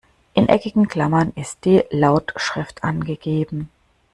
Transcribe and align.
In 0.33 0.49
eckigen 0.49 0.87
Klammern 0.87 1.31
ist 1.35 1.63
die 1.63 1.83
Lautschrift 1.91 2.83
angegeben. 2.83 3.69